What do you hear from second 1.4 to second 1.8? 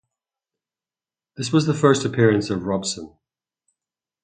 was the